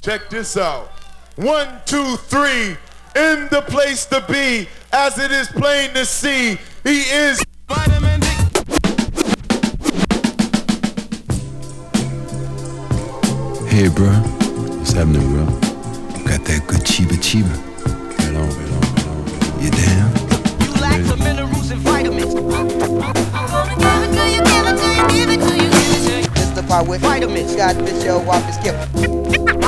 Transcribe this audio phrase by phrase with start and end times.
[0.00, 0.88] Check this out.
[1.36, 2.74] One, two, three.
[3.14, 8.26] In the place to be, as it is plain to see, he is vitamin D.
[13.68, 14.08] Hey, bro.
[14.78, 15.44] What's happening, bro?
[16.24, 17.54] Got that good chiba chiba.
[18.16, 19.62] Right on, right on, right on.
[19.62, 20.10] You down?
[20.62, 22.34] You lack the minerals and vitamins.
[26.38, 27.54] It's the part with vitamins.
[27.54, 29.19] Got this show off the skip.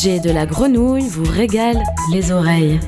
[0.00, 2.80] DJ de la grenouille vous régalent les oreilles.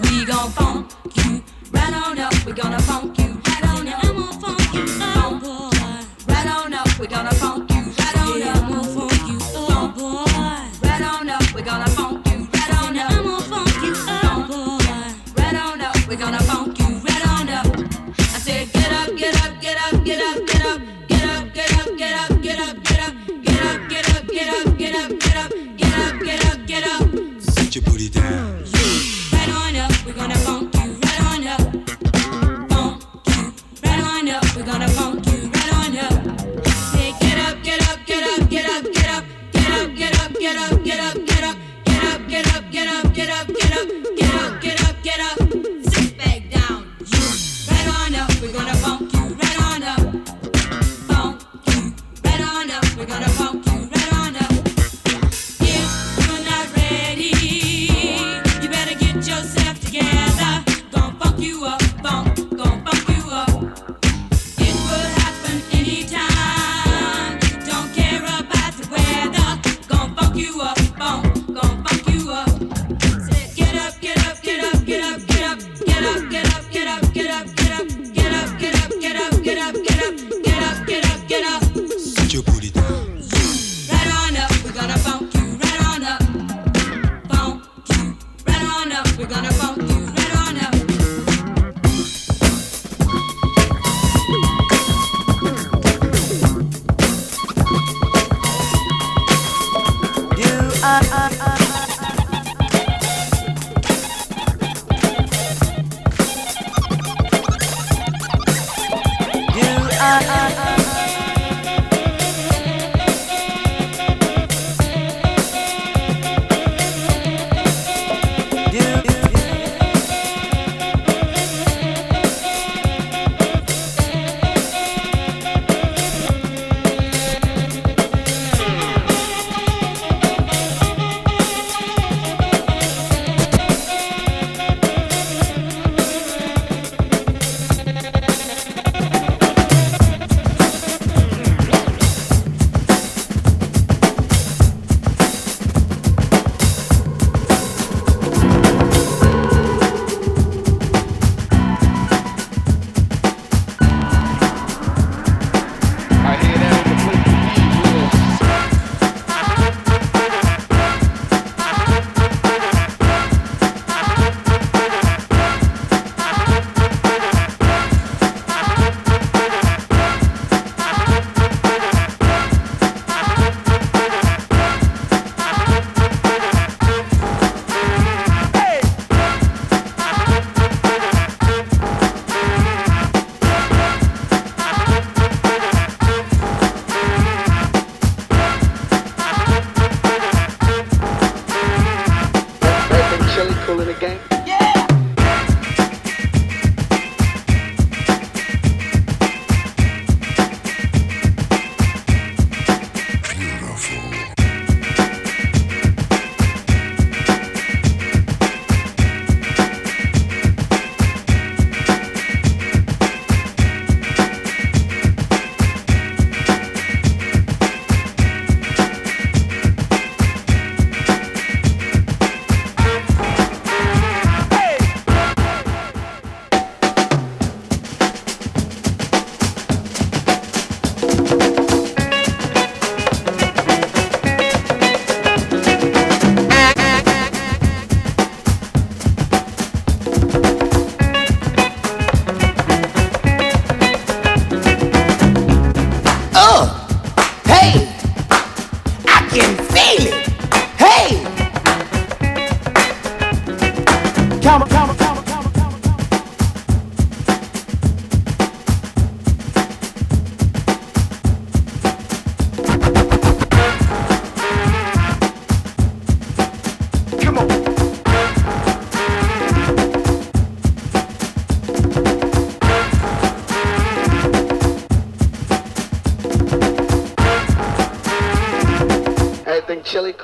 [0.00, 0.63] we gon' fight.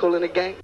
[0.03, 0.60] In the gang.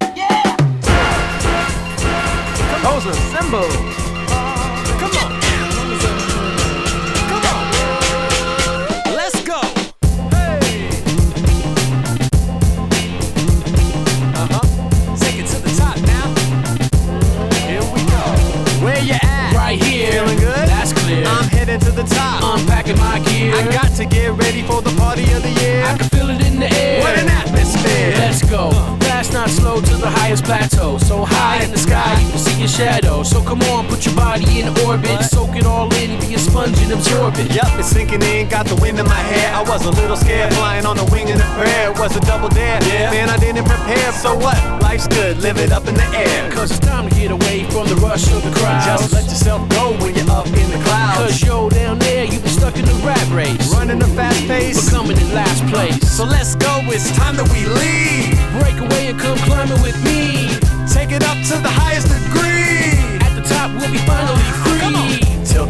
[39.28, 39.54] Hair.
[39.54, 41.92] I was a little scared, flying on the wing in a prayer.
[41.92, 42.80] It was a double dare.
[42.84, 43.12] Yeah.
[43.12, 44.12] Man, I didn't prepare.
[44.14, 44.58] So what?
[44.82, 46.52] Life's good, live it up in the air.
[46.52, 48.84] Cause it's time to get away from the rush of the crowd.
[48.86, 51.20] Just let yourself go when you're up in the clouds.
[51.20, 53.74] Cause yo, down there, you been stuck in the rat race.
[53.74, 54.80] Running a fast pace.
[54.80, 56.00] But coming in last place.
[56.10, 58.34] So let's go, it's time that we leave.
[58.62, 60.48] Break away and come climbing with me.
[60.88, 62.96] Take it up to the highest degree.
[63.22, 64.47] At the top, we'll be finally.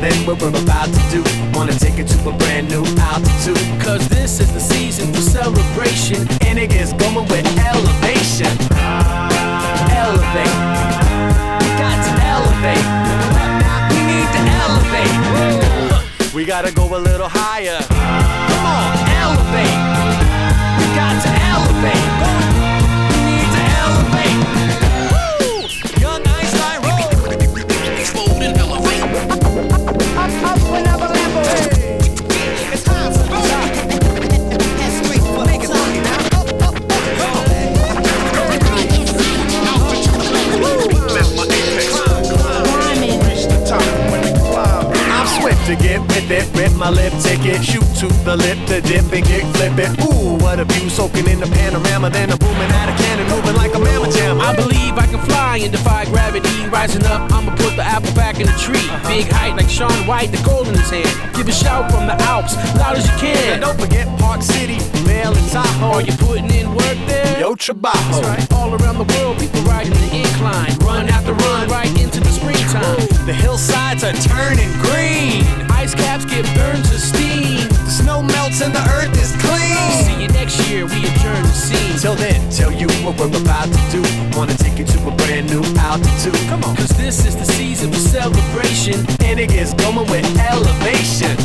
[0.08, 1.22] Then, what we're about to do.
[1.52, 3.60] Wanna take it to a brand new altitude.
[3.84, 6.26] Cause this is the season for celebration.
[6.48, 8.54] And it gets going with elevation.
[9.92, 10.56] Elevate.
[11.60, 12.88] We got to elevate.
[13.92, 16.34] We need to elevate.
[16.34, 17.80] We gotta go a little higher.
[17.90, 18.92] Come on,
[19.24, 19.78] elevate.
[20.80, 22.37] We got to elevate.
[45.68, 49.26] To get with it, rip my lip ticket, shoot to the lip to dip and
[49.26, 49.92] kick flip it.
[50.00, 53.54] Ooh, what a view, soaking in the panorama, then I'm booming out of cannon, moving
[53.58, 54.40] like a mammoth jamma.
[54.48, 56.48] I believe I can fly and defy gravity.
[56.72, 58.80] Rising up, I'ma put the apple back in the tree.
[58.80, 59.10] Uh-huh.
[59.10, 61.36] Big height like Shaun White, the gold in his hand.
[61.36, 63.60] Give a shout from the Alps, loud as you And can.
[63.60, 66.00] don't forget Park City, Vail and Tahoe.
[66.00, 67.42] Are you putting in work there?
[67.42, 68.24] Yo Trabajo.
[68.56, 70.72] All around the world, people riding the incline.
[70.80, 73.04] Run after run, right into the springtime.
[73.28, 75.57] The hillsides are turning green.
[75.72, 77.68] Ice caps get burned to steam.
[77.86, 79.92] The snow melts and the earth is clean.
[80.06, 81.98] See you next year, we adjourn the scene.
[82.00, 84.02] Till then, tell you what we're about to do.
[84.38, 86.36] Wanna take you to a brand new altitude.
[86.50, 86.76] Come on.
[86.76, 89.06] Cause this is the season for celebration.
[89.24, 91.36] And it gets going with elevation.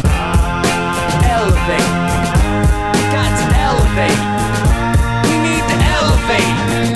[1.25, 1.91] Elevate.
[2.95, 4.21] We got to elevate.
[5.29, 6.92] We need to elevate.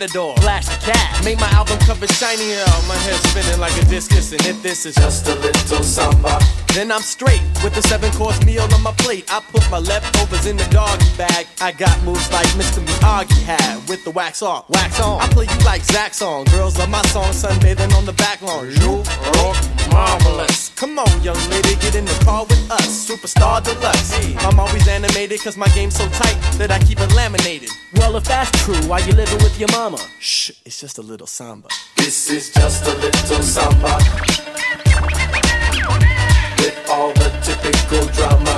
[0.00, 0.34] Matador.
[0.36, 2.64] Flash the cat, make my album cover shinier.
[2.88, 6.38] My head spinning like a discus, and if this is just a little samba,
[6.74, 9.24] then I'm straight with a seven course meal on my plate.
[9.32, 11.46] I put my leftovers in the doggy bag.
[11.60, 12.84] I got moves like Mr.
[12.84, 15.20] Miyagi had with the wax off, wax on.
[15.20, 16.44] I play you like Zach song.
[16.46, 18.70] Girls love my song, sunbathing on the back lawn.
[18.70, 19.02] You
[19.42, 19.56] rock
[19.90, 20.70] marvelous.
[20.76, 23.08] Come on, young lady, get in the car with us.
[23.08, 24.12] Superstar deluxe.
[24.44, 27.70] I'm always animated cause my game's so tight that I keep it laminated.
[27.94, 29.98] Well, if that's true, why you living with your mama?
[30.18, 31.68] Shh, it's just a little samba.
[31.96, 33.98] This is just a little samba.
[36.58, 38.56] With all the typical drama.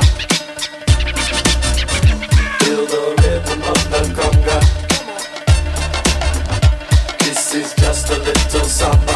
[2.61, 4.59] Feel the rhythm of the conga.
[7.19, 9.12] This is just a little samba.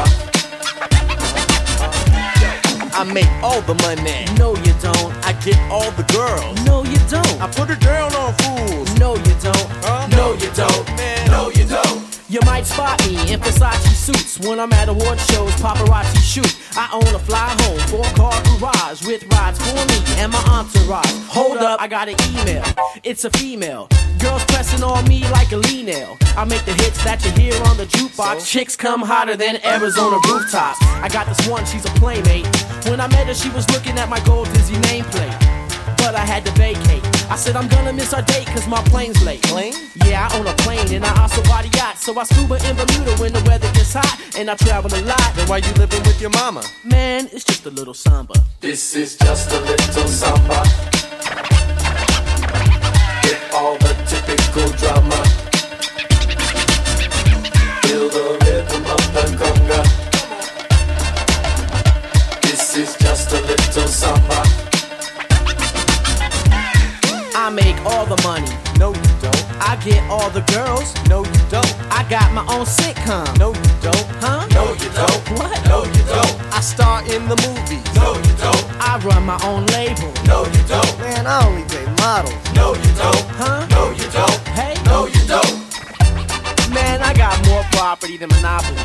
[2.99, 4.25] I make all the money.
[4.39, 5.13] No, you don't.
[5.23, 6.57] I get all the girls.
[6.65, 7.43] No, you don't.
[7.43, 8.89] I put it down on fools.
[8.99, 9.69] No, you don't.
[10.17, 10.89] No, you don't.
[10.97, 12.01] Man, no, you don't.
[12.31, 16.57] You might spot me in Versace suits when I'm at award shows, paparazzi shoot.
[16.77, 21.11] I own a fly home, four car garage with rides for me and my entourage.
[21.29, 22.65] Hold up, I got an email.
[23.03, 23.89] It's a female.
[24.19, 26.17] Girls pressing on me like a lean nail.
[26.37, 28.47] I make the hits that you hear on the jukebox.
[28.47, 30.79] Chicks come hotter than Arizona rooftops.
[30.83, 32.47] I got this one, she's a playmate.
[32.87, 35.57] When I met her, she was looking at my gold Dizzy nameplate
[36.07, 37.03] but I had to vacate.
[37.29, 39.43] I said I'm gonna miss our date cause my plane's late.
[39.43, 39.75] Plane?
[40.05, 41.99] Yeah, I own a plane and I also bought a yacht.
[41.99, 45.35] So I scuba in Bermuda when the weather gets hot and I travel a lot.
[45.35, 46.63] Then why you living with your mama?
[46.85, 48.35] Man, it's just a little samba.
[48.61, 50.63] This is just a little samba.
[53.25, 55.21] With all the typical drama.
[57.83, 59.83] Feel the rhythm of the conga.
[62.43, 64.66] This is just a little samba.
[67.47, 68.51] I make all the money.
[68.77, 69.45] No, you don't.
[69.63, 70.93] I get all the girls.
[71.07, 71.75] No, you don't.
[71.95, 73.23] I got my own sitcom.
[73.39, 74.07] No, you don't.
[74.19, 74.49] Huh?
[74.51, 75.39] No, you don't.
[75.39, 75.55] What?
[75.69, 76.35] No, you don't.
[76.51, 77.87] I star in the movies.
[77.95, 78.67] No, you don't.
[78.83, 80.11] I run my own label.
[80.27, 80.99] No, you don't.
[80.99, 82.35] Man, I only date models.
[82.53, 83.23] No, you don't.
[83.39, 83.65] Huh?
[83.71, 84.41] No, you don't.
[84.51, 84.75] Hey?
[84.83, 85.55] No, you don't.
[86.75, 88.83] Man, I got more property than Monopoly.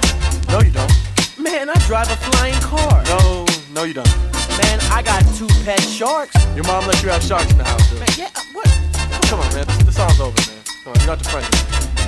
[0.50, 0.93] No, you don't.
[1.39, 3.02] Man, I drive a flying car.
[3.06, 4.40] No, no, you don't.
[4.62, 6.36] Man, I got two pet sharks.
[6.56, 8.00] Your mom let you have sharks in the house, too.
[8.00, 8.67] Man, yeah, what?
[9.28, 9.65] Come on, man.
[9.86, 10.62] The song's over, man.
[10.84, 12.01] Come on, you're not the friend.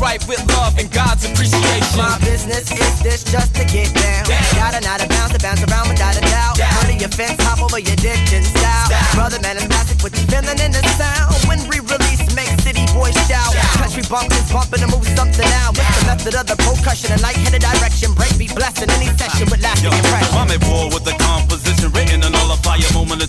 [0.00, 1.98] Write with love and God's appreciation.
[1.98, 4.24] My business is this just to get down.
[4.54, 6.60] Gotta not a bounce to bounce around without a doubt.
[6.80, 8.88] Under your fence, hop over your ditch and style.
[9.14, 11.34] Brother man is classic, what you feeling in the sound?
[11.48, 13.54] When we release, make city boys shout.
[13.80, 15.74] Country bumpkins bumping to move something out.
[15.74, 18.14] With the method of the percussion and light-headed direction.
[18.14, 20.34] Break beat blessing any session with lasting impression.
[20.36, 21.63] I'm at war with the composition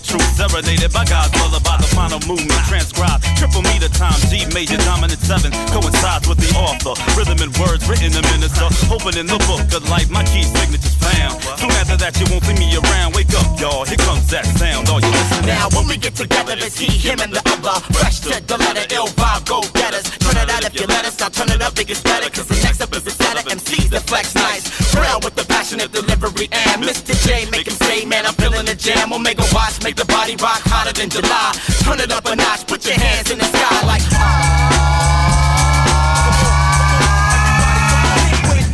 [0.06, 0.24] truth.
[0.38, 2.62] Serenaded by God's brother by the final movement.
[2.70, 6.94] Transcribed triple meter time G major dominant seven coincides with the author.
[7.18, 8.70] Rhythm and words written in minister.
[8.86, 11.42] Hoping in the book of life my key signature's found.
[11.58, 13.14] Soon after that you won't see me around.
[13.18, 14.88] Wake up y'all, here comes that sound.
[14.88, 15.50] Are you listening?
[15.50, 17.76] Now when we get together, it's he, him, and the other.
[17.92, 20.06] Fresh to the letter, ill vibe, go get us.
[20.22, 21.18] Turn it out if you let us.
[21.18, 22.30] Now turn it up, it gets better.
[22.30, 24.64] Cause the next up is the set of MCs that flex nice.
[24.94, 27.12] Real with the passionate delivery and Mr.
[27.26, 29.12] J make him say, man, I'm feeling the jam.
[29.12, 31.56] Omega Watts, make the body rock hotter than July.
[31.80, 34.04] Turn it up a notch, put your hands in the sky like.
[34.12, 34.68] Ah.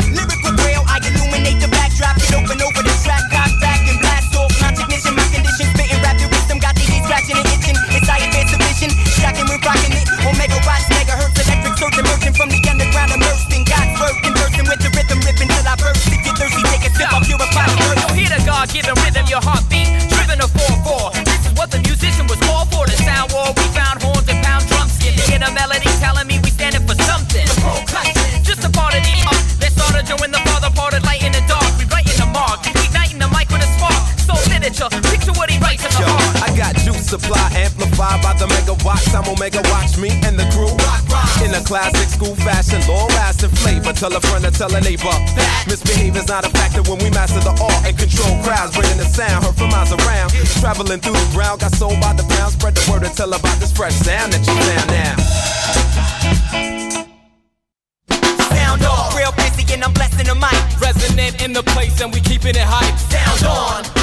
[0.02, 2.18] Lyrical rail, I illuminate the backdrop.
[2.34, 2.90] Open over the
[3.62, 3.86] back.
[3.86, 5.70] Non my condition.
[5.78, 7.06] Rhythm, got the heat
[9.14, 10.10] Shocking, we're rocking it.
[10.26, 14.18] Omega watts, electric surge emerging from the underground, immersed in God's work.
[14.26, 16.02] Rhythm, ripping till I burst.
[16.34, 18.10] Thirsty, take a sip, purify the.
[18.10, 20.01] Hear the God given rhythm, your heartbeat.
[37.12, 39.12] supply amplified by the megawatts.
[39.12, 40.72] I'm Omega, watch me and the crew.
[40.80, 41.28] Rock, rock.
[41.44, 43.92] In a classic school fashion, long and flavor.
[43.92, 45.12] Tell a friend or tell a neighbor.
[45.36, 45.68] That.
[45.68, 49.44] Misbehavior's not a factor when we master the art and control crowds, bringing the sound
[49.44, 50.32] heard from miles around.
[50.32, 50.48] Yeah.
[50.64, 52.56] Traveling through the ground, got sold by the pound.
[52.56, 55.14] Spread the word and tell about this fresh sound that you found now.
[58.56, 60.56] Sound off, real busy and I'm blessing the mic.
[60.80, 62.96] Resonant in the place and we keeping it hype.
[63.12, 64.01] Sound on.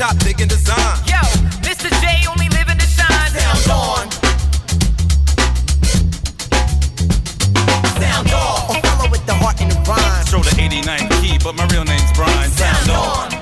[0.00, 0.76] Omega Watts, chop, digging design.
[1.06, 1.20] Yo,
[1.62, 1.90] Mr.
[2.00, 3.30] J only living to shine.
[3.30, 4.10] Sound on.
[8.00, 8.70] Sound off.
[8.70, 10.24] Or follow with the heart and the rhyme.
[10.24, 12.50] Stro the 89th key, but my real name's Brian.
[12.50, 13.37] Sound on.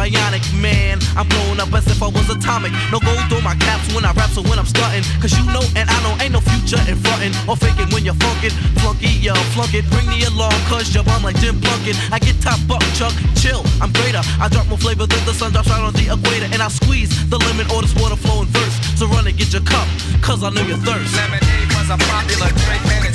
[0.00, 0.96] Bionic man.
[1.12, 2.72] I'm blowing up as if I was atomic.
[2.88, 5.04] No gold through my caps when I rap, so when I'm stunting.
[5.20, 8.16] Cause you know and I know ain't no future in frontin' or faking when you're
[8.16, 8.56] funkin'.
[8.80, 9.84] Flunky, yo, flunk it.
[9.92, 11.96] Bring me along, cause you're bomb like Jim Plunkin.
[12.08, 14.24] I get top buck, chuck, chill, I'm greater.
[14.40, 16.48] I drop more flavor than the sun drops right on the equator.
[16.48, 18.76] And I squeeze the lemon or this water flowing verse.
[18.96, 19.84] So run and get your cup,
[20.24, 21.12] cause I know you're thirst.
[21.12, 23.09] Lemonade was a popular drink and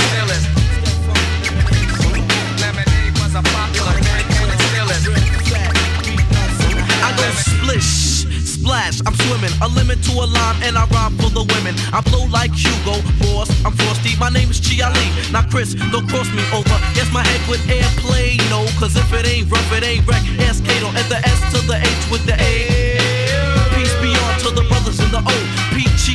[7.18, 9.52] go splish, splash, I'm swimming.
[9.62, 11.76] A limit to a line, and I rhyme for the women.
[11.94, 14.16] I blow like Hugo Boss, I'm frosty.
[14.20, 15.08] My name is Chi Ali.
[15.32, 16.78] Now, Chris, don't cross me over.
[16.98, 18.66] Yes, my head with airplay, no.
[18.80, 20.24] Cause if it ain't rough, it ain't wreck.
[20.48, 22.54] Ask Kato, and the S to the H with the A.
[23.76, 25.56] Peace be on to the brothers in the O.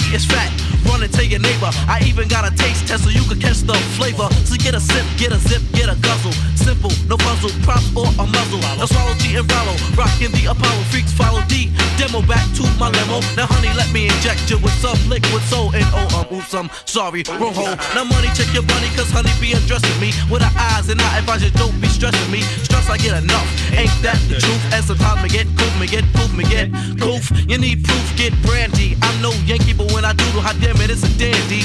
[0.00, 0.50] Peachy is fat.
[0.86, 1.70] Run and tell your neighbor.
[1.88, 4.28] I even got a taste test so you can catch the flavor.
[4.44, 6.32] So get a sip, get a zip, get a guzzle.
[6.56, 8.60] Simple, no puzzle, props or a muzzle.
[8.78, 9.74] Now swallow G and Rollo.
[9.96, 11.70] Rockin' the Apollo freaks, follow D.
[11.96, 13.20] Demo back to my limo.
[13.36, 15.68] Now, honey, let me inject you with some liquid soul.
[15.74, 17.76] And oh, um, oops, I'm sorry, wrong hole.
[17.92, 20.88] Now, money, check your money, cause honey be undressing me with her eyes.
[20.88, 22.40] And I advise you don't be stressing me.
[22.64, 23.44] Stress, I get enough.
[23.76, 24.62] Ain't that the truth?
[24.72, 27.28] And sometimes me get goof, me get poof, me get goof.
[27.44, 28.96] You need proof, get brandy.
[29.02, 31.62] I'm no Yankee, but when I doodle, hot damn it, it's a dandy.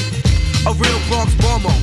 [0.65, 1.73] A real Bronx bomber.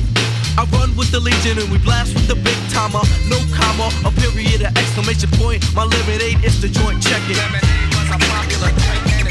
[0.57, 3.01] I run with the Legion and we blast with the big timer.
[3.27, 5.63] No comma, a period, an exclamation point.
[5.73, 7.01] My lemonade is the joint.
[7.01, 7.37] Check it.
[7.37, 9.22] Lemonade was a popular drink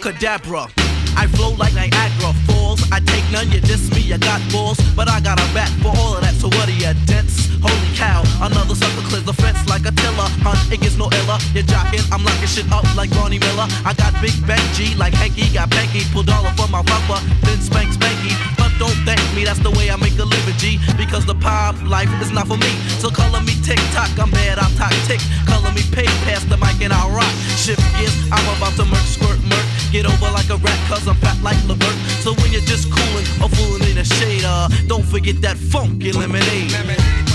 [0.00, 0.66] Abracadabra.
[1.14, 2.49] I flow like Niagara.
[2.92, 4.78] I take none, you diss me, you got balls.
[4.96, 7.48] But I got a back for all of that, so what are you, dense?
[7.62, 10.28] Holy cow, another sucker clears the fence like a tiller.
[10.40, 11.38] Hunt, it gets no iller.
[11.52, 13.68] You're jocking, I'm locking shit up like Ronnie Miller.
[13.84, 16.02] I got big bang G like Hanky, got Panky.
[16.12, 18.32] Pull dollar for my papa, then spank spanky.
[18.56, 20.80] But don't thank me, that's the way I make a living, G.
[20.96, 22.72] Because the pop life is not for me.
[22.96, 25.20] So color me tick tock, I'm bad, I'm top tick.
[25.44, 27.30] Color me pay past the mic and I'll rock.
[27.60, 29.66] Shift gears, I'm about to murk, squirt, murk.
[29.92, 31.98] Get over like a rat, cause I'm fat like Levert.
[32.24, 36.12] So when you're just coolin' or fooling in the shade, uh, don't forget that funky
[36.12, 36.70] lemonade.
[36.72, 37.29] Lemonade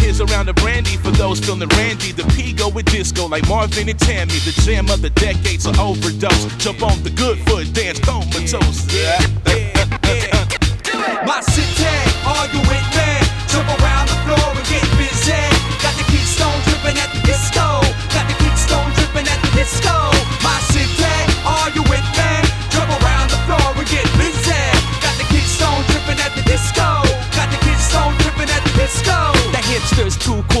[0.00, 2.12] here's around the brandy for those feeling randy.
[2.12, 4.38] The P go with disco like Marvin and Tammy.
[4.48, 6.44] The jam of the decades are overdose.
[6.56, 8.86] Jump on the good foot, dance comatose.
[8.92, 11.26] Yeah, yeah, yeah.
[11.26, 11.69] My city,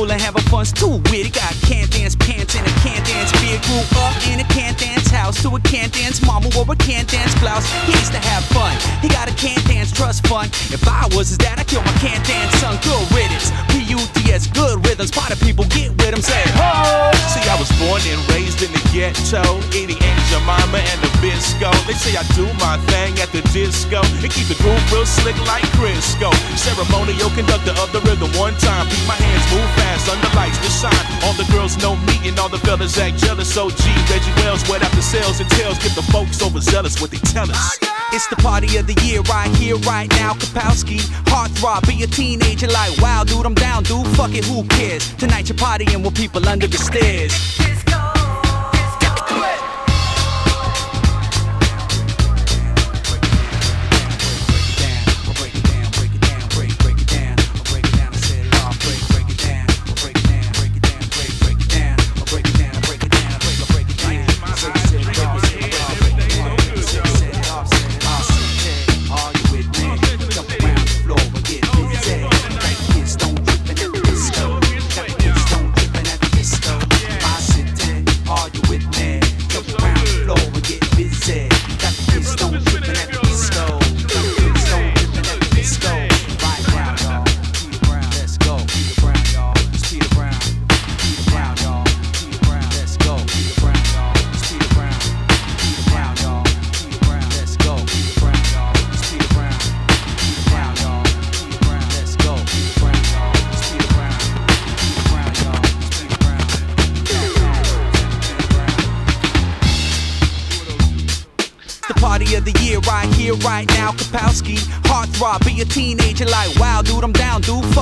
[0.00, 1.30] cool and having fun's too witty.
[1.30, 3.62] Got can't dance pants and a can't dance beard.
[3.62, 7.04] Grew up in a can dance house to a can dance mama wore a can
[7.06, 7.66] dance blouse.
[7.86, 8.74] He used to have fun.
[9.02, 10.50] He got a can dance trust fund.
[10.70, 12.78] If I was his dad, I'd kill my can dance son.
[12.82, 13.50] Good riddance.
[13.70, 15.10] P-U-T-S, good rhythms.
[15.10, 16.22] Part of people get with him.
[16.22, 17.10] Say, ho!
[17.34, 19.42] See, I was born and raised in the ghetto.
[19.74, 21.70] Eating Angel Mama and the Bisco.
[21.86, 24.00] They say I do my thing at the disco.
[24.22, 26.30] And keep the groove real slick like Crisco.
[26.54, 28.86] Ceremonial conductor of the rhythm one time.
[28.86, 31.06] Beat my hands move fast under lights to shine.
[31.26, 33.50] All the girls know me and all the fellas act jealous.
[33.56, 35.78] OG Reggie Wells wet after sales and tails.
[35.78, 37.78] Get the folks overzealous what they tell us.
[38.12, 40.34] It's the party of the year right here, right now.
[40.34, 44.06] Kapowski, heartthrob, be a teenager like wow, dude, I'm down, dude.
[44.16, 45.12] Fuck it, who cares?
[45.14, 47.32] Tonight you're partying with people under the stairs.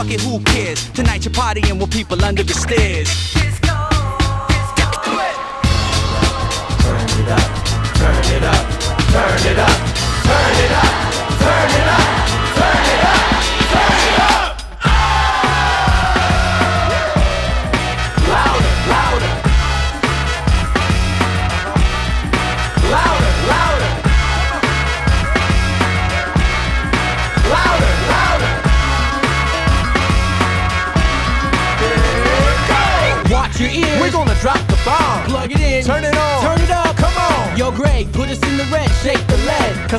[0.09, 0.89] Fuck it, who cares?
[0.93, 3.28] Tonight you're partying with people under the stairs.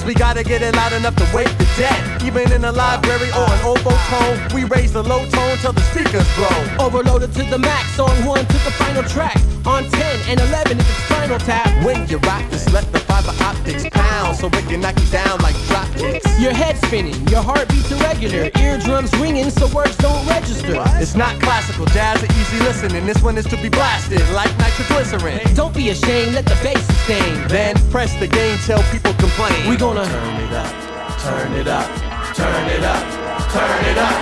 [0.09, 2.23] We gotta get it loud enough to wake the dead.
[2.23, 5.81] Even in a library or an oboe tone, we raise the low tone till the
[5.91, 6.83] speakers blow.
[6.83, 7.99] Overloaded to the max.
[7.99, 9.37] On one to the final track.
[9.67, 11.67] On 10 and 11 if it's final tap.
[11.85, 12.98] When you rock this, let the
[13.29, 16.27] fiber optics pound so it can knock you down like drop kicks.
[16.39, 20.75] Your head spinning, your heartbeat's irregular, eardrums ringing so words don't register.
[21.01, 23.05] It's not classical jazz or easy listening.
[23.05, 25.39] This one is to be blasted like nitroglycerin.
[25.55, 27.47] Don't be ashamed, let the bass sustain.
[27.47, 29.69] Then press the gain till people complain.
[29.69, 31.87] We gonna turn it up, turn it up,
[32.35, 33.03] turn it up,
[33.51, 34.15] turn it up,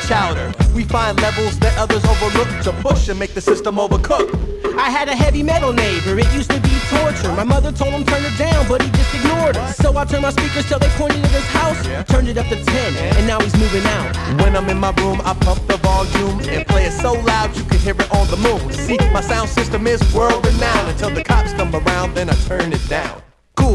[0.08, 0.54] chowder.
[0.74, 4.30] We find levels that others overlook to push and make the system overcook.
[4.78, 7.32] I had a heavy metal neighbor, it used to be torture.
[7.34, 9.74] My mother told him turn it down, but he just ignored her.
[9.74, 12.64] So I turned my speakers till they pointed at his house, turned it up to
[12.64, 14.16] 10, and now he's moving out.
[14.42, 17.64] When I'm in my room, I pump the volume and play it so loud you
[17.64, 18.72] can hear it on the moon.
[18.74, 20.90] See, my sound system is world renowned.
[20.90, 23.25] Until the cops come around, then I turn it down.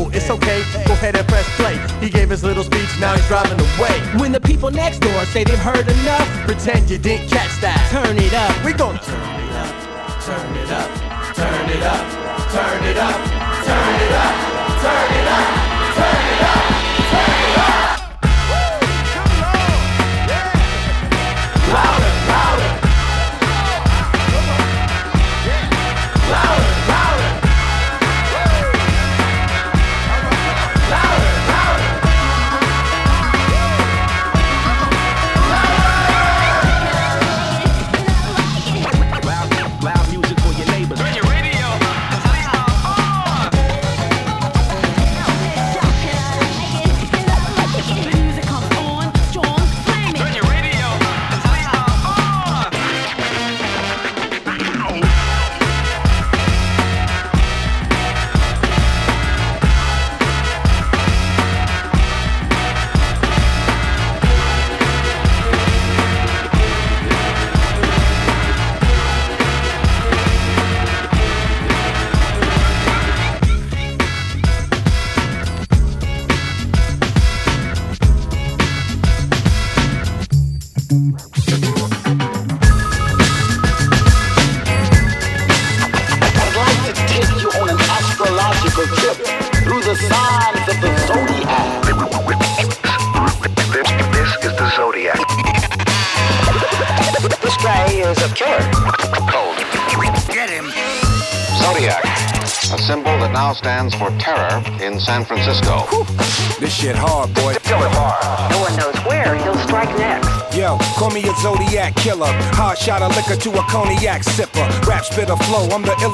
[0.01, 1.76] Cool, it's okay, go ahead and press play.
[2.01, 4.01] He gave his little speech, now he's driving away.
[4.18, 7.76] When the people next door say they've heard enough, pretend you didn't catch that.
[7.92, 10.88] Turn it up, we gon' turn it up, turn it up,
[11.36, 12.01] turn it up,
[12.48, 13.20] turn it up,
[13.68, 14.36] turn it up,
[14.80, 15.51] turn it up,
[15.94, 16.70] turn it up, turn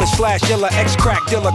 [0.07, 0.69] slash iller.
[0.73, 1.53] Ex crack dealer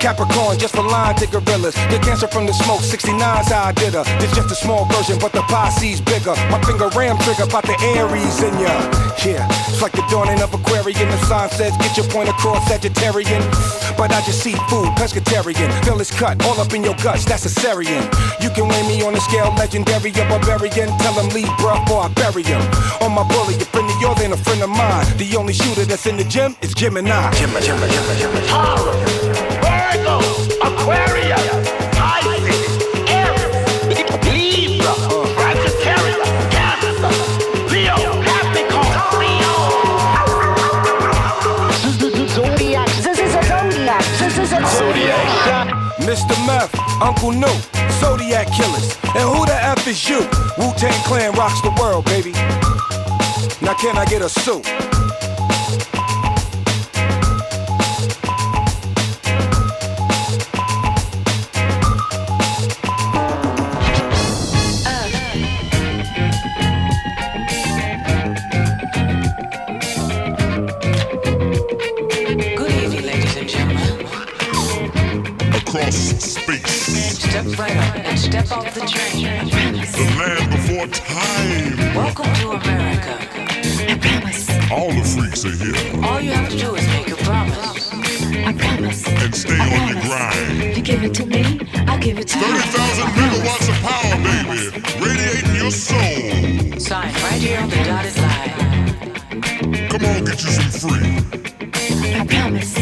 [0.00, 1.76] Capricorn, just a line to gorillas.
[1.92, 4.04] Get cancer from the smoke, 69's how I did her.
[4.24, 6.32] It's just a small version, but the posse's bigger.
[6.48, 8.72] My finger ram trigger, about the Aries in ya.
[9.20, 11.04] Yeah, it's like the dawning of Aquarian.
[11.04, 13.44] The sign says, get your point across, Sagittarian.
[13.98, 15.68] But I just see food, pescatarian.
[15.84, 18.08] Feel it's cut, all up in your guts, that's a Syrian.
[18.40, 20.88] You can weigh me on the scale, legendary, a barbarian.
[21.04, 22.62] Tell him leave, bruh, or I bury him.
[23.04, 25.04] On my bully, a friend of yours ain't a friend of mine.
[25.18, 27.30] The only shooter that's in the gym is Gemini.
[27.32, 29.19] Gemini, Gemini, Gemini, Virgo,
[46.10, 46.34] Mr.
[46.44, 47.46] Meth, Uncle New,
[48.00, 48.96] Zodiac Killers.
[49.14, 50.18] And who the F is you?
[50.58, 52.32] Wu Tang Clan rocks the world, baby.
[53.64, 54.66] Now, can I get a suit?
[77.60, 79.24] Space, Step right up and step off the train.
[79.92, 81.94] the land before time.
[81.94, 83.18] Welcome to America.
[83.88, 84.48] I promise.
[84.70, 86.04] All the freaks are here.
[86.04, 87.92] All you have to do is make a promise.
[87.92, 89.06] I promise.
[89.08, 90.76] And stay on your grind.
[90.76, 94.70] You give it to me, I'll give it to 30,000 megawatts of power, baby.
[95.04, 96.78] Radiating your soul.
[96.78, 99.88] Sign right here on the dotted line.
[99.88, 101.10] Come on, get you some free.
[102.14, 102.76] I promise.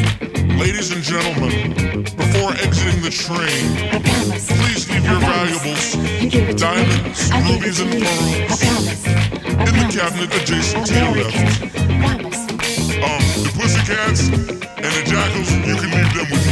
[0.59, 1.88] Ladies and gentlemen, before exiting
[3.09, 3.69] the train,
[4.59, 5.95] please leave your valuables,
[6.61, 9.07] diamonds, rubies, and pearls.
[9.49, 11.63] in the cabinet adjacent to your left.
[13.01, 16.48] Um, the pussycats and the jackals, you can leave them with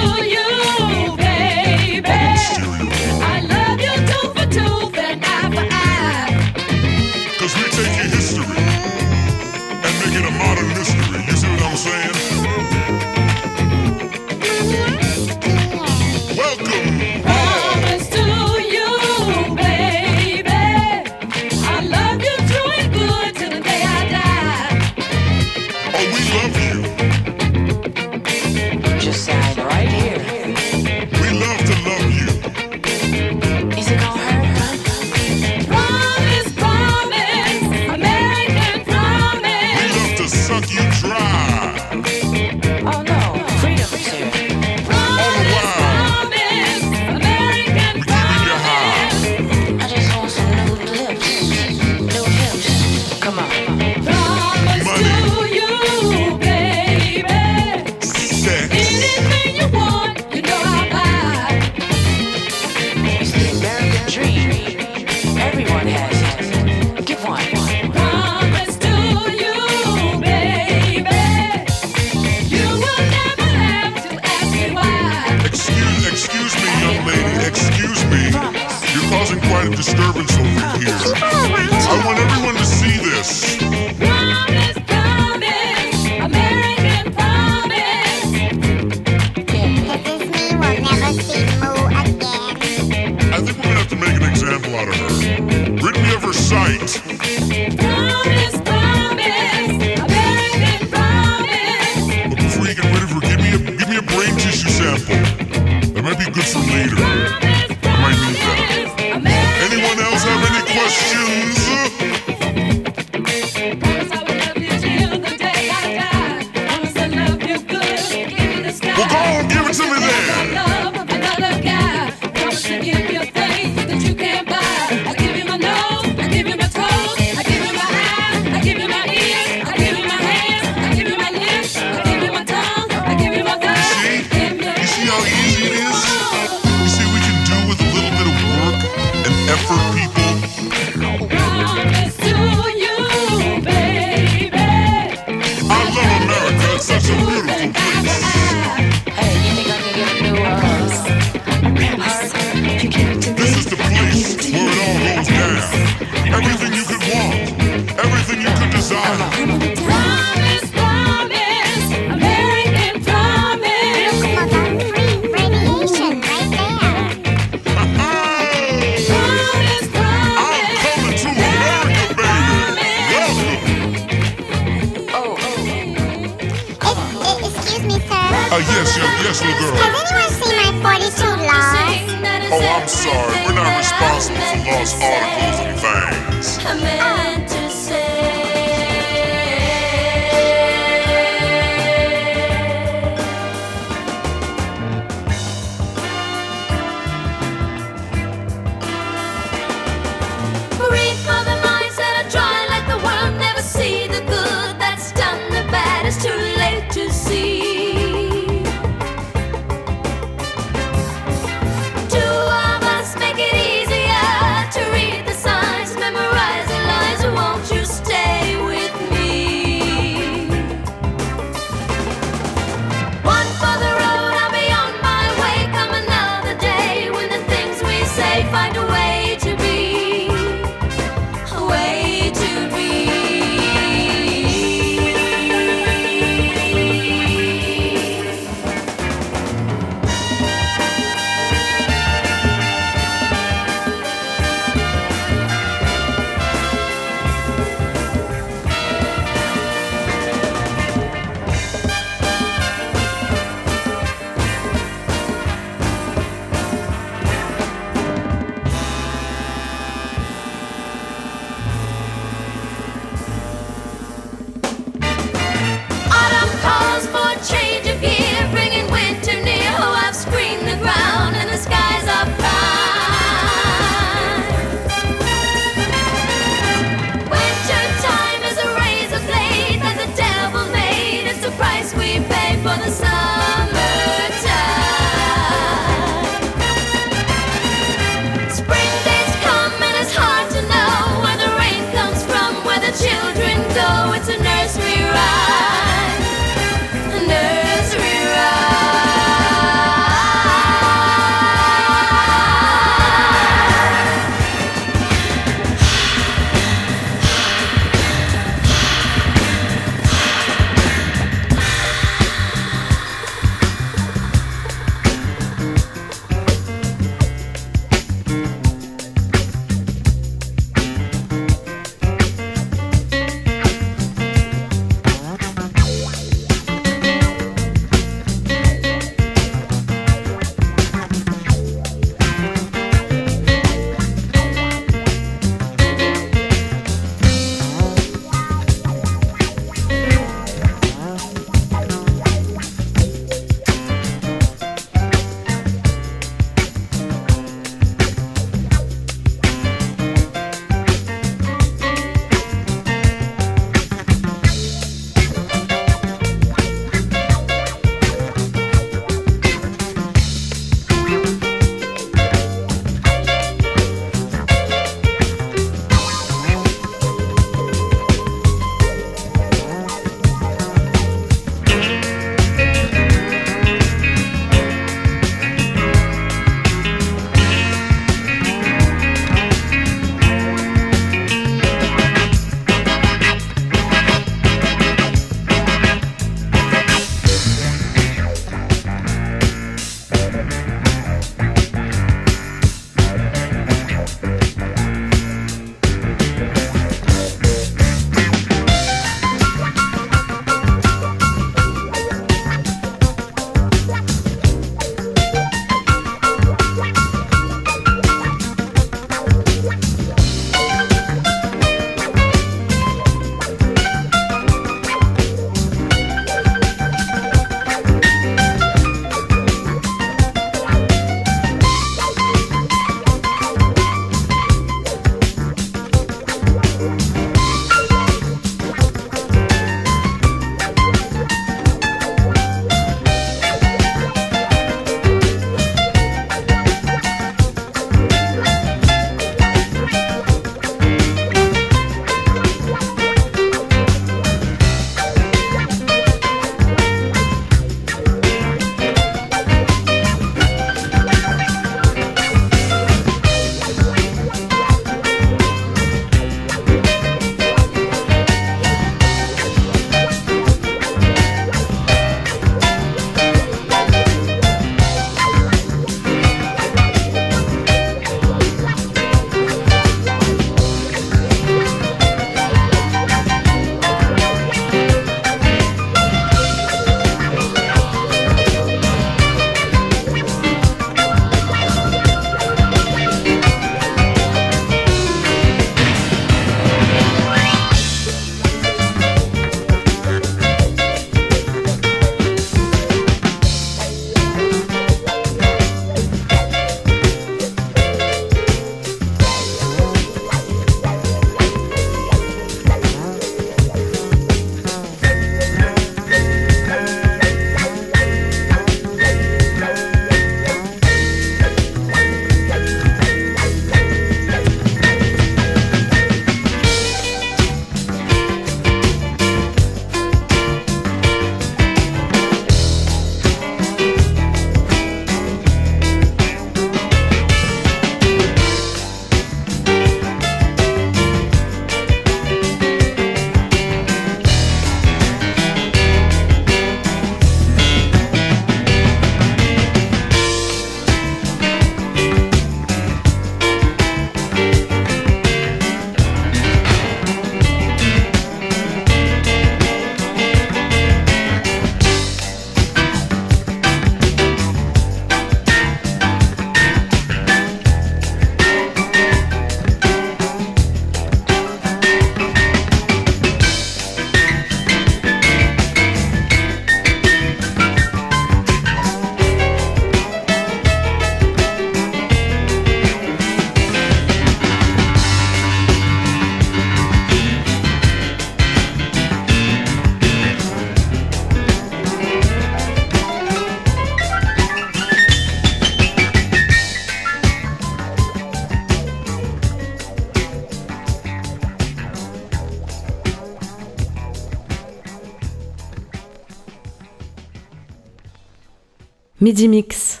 [599.21, 600.00] Midi Mix.